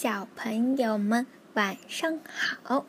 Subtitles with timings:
[0.00, 2.20] 小朋友们，晚上
[2.62, 2.86] 好！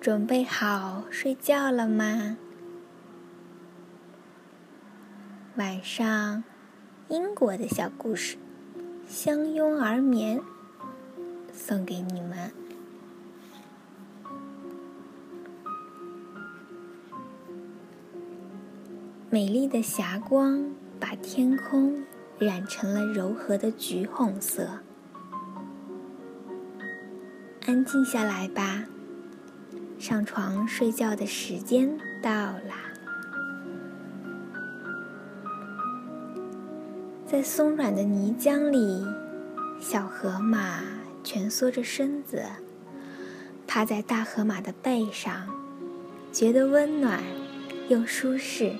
[0.00, 2.36] 准备好睡觉了吗？
[5.54, 6.42] 晚上，
[7.08, 8.36] 英国的小故事
[9.06, 10.40] 《相拥而眠》
[11.52, 12.50] 送给你们。
[19.30, 22.02] 美丽的霞光把天空。
[22.38, 24.68] 染成了柔和的橘红色。
[27.66, 28.84] 安静下来吧，
[29.98, 32.92] 上床睡觉的时间到啦。
[37.26, 39.04] 在松软的泥浆里，
[39.80, 40.84] 小河马
[41.24, 42.44] 蜷缩着身子，
[43.66, 45.48] 趴在大河马的背上，
[46.30, 47.20] 觉得温暖
[47.88, 48.76] 又舒适。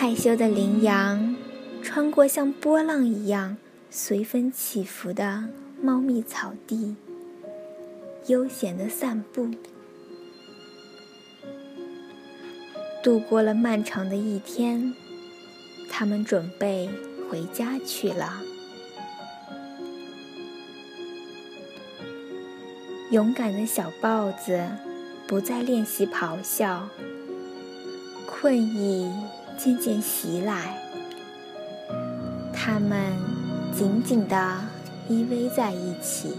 [0.00, 1.36] 害羞的羚羊
[1.82, 3.58] 穿过像波浪一样
[3.90, 5.44] 随风起伏的
[5.82, 6.96] 茂密草地，
[8.26, 9.50] 悠闲的散步。
[13.02, 14.94] 度过了漫长的一天，
[15.90, 16.88] 他们准备
[17.28, 18.40] 回家去了。
[23.10, 24.66] 勇敢的小豹子
[25.26, 26.88] 不再练习咆哮，
[28.26, 29.12] 困意。
[29.62, 30.74] 渐渐袭来，
[32.50, 32.98] 他们
[33.74, 34.56] 紧紧地
[35.06, 36.32] 依偎在一起。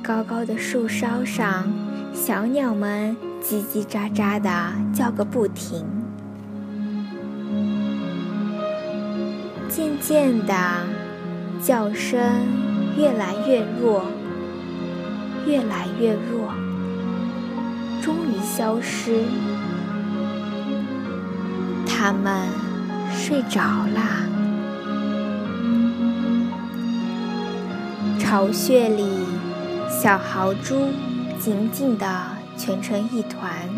[0.00, 1.68] 高高的树梢上，
[2.14, 4.48] 小鸟们叽叽喳喳地
[4.94, 5.84] 叫个不停。
[9.68, 10.54] 渐渐的，
[11.60, 12.20] 叫声
[12.96, 14.04] 越来越弱，
[15.44, 16.54] 越来越弱。
[18.02, 19.24] 终于消失，
[21.86, 22.48] 他们
[23.12, 24.26] 睡着啦。
[28.18, 29.04] 巢穴里，
[29.88, 30.88] 小豪猪
[31.38, 32.06] 紧紧地
[32.56, 33.68] 蜷成一团，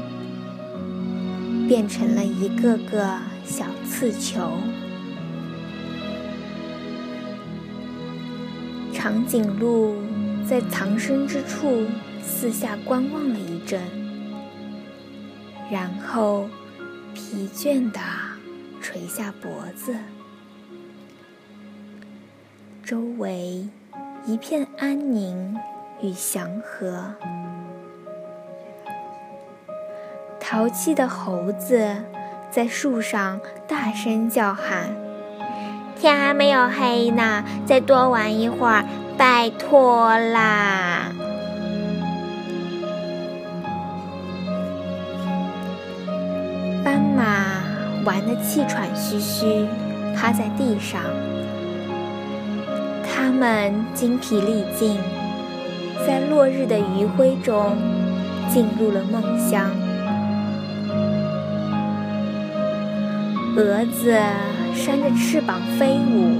[1.67, 4.53] 变成了一个个小刺球。
[8.93, 9.97] 长颈鹿
[10.47, 11.87] 在藏身之处
[12.23, 14.02] 四下观望了一阵。
[15.73, 16.51] 然后，
[17.15, 17.99] 疲倦地
[18.83, 19.97] 垂下脖子。
[22.85, 23.67] 周围
[24.27, 25.57] 一片安宁
[26.03, 27.15] 与祥和。
[30.39, 31.97] 淘气的猴子
[32.51, 34.95] 在树上大声叫喊
[35.97, 38.85] ：“天还没有黑呢，再多玩一会儿，
[39.17, 41.13] 拜托啦！”
[48.05, 49.67] 玩得气喘吁吁，
[50.17, 51.01] 趴在地上。
[53.05, 54.99] 它们精疲力尽，
[56.07, 57.77] 在落日的余晖中
[58.49, 59.71] 进入了梦乡。
[63.55, 64.19] 蛾子
[64.75, 66.39] 扇着翅膀飞舞，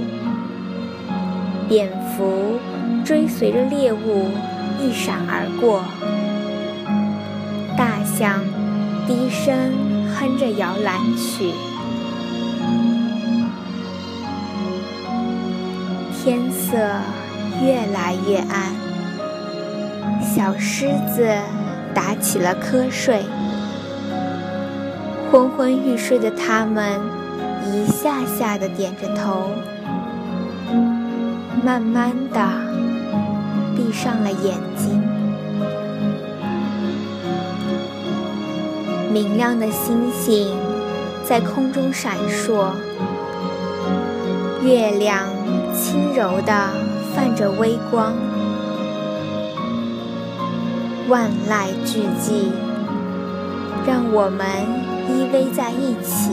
[1.69, 2.59] 蝙蝠
[3.05, 4.29] 追随着猎物
[4.81, 5.83] 一闪而过，
[7.77, 8.41] 大象
[9.07, 9.92] 低声。
[10.19, 11.51] 哼着摇篮曲，
[16.13, 16.77] 天色
[17.61, 18.73] 越来越暗，
[20.21, 21.27] 小狮子
[21.93, 23.23] 打起了瞌睡。
[25.31, 27.01] 昏昏欲睡的他们，
[27.71, 29.49] 一下下的点着头，
[31.63, 32.39] 慢慢的
[33.75, 35.02] 闭上了眼睛。
[39.13, 40.57] 明亮的星星
[41.23, 42.71] 在空中闪烁，
[44.63, 45.27] 月亮
[45.71, 46.71] 轻柔地
[47.13, 48.15] 泛着微光，
[51.07, 52.49] 万籁俱寂，
[53.85, 54.47] 让我们
[55.07, 56.31] 依偎在一起，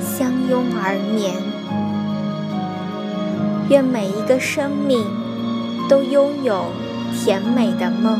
[0.00, 1.36] 相拥而眠。
[3.68, 5.06] 愿每一个生命
[5.88, 6.64] 都拥有
[7.14, 8.18] 甜美的梦。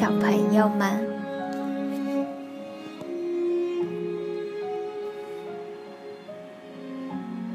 [0.00, 1.09] 小朋友们。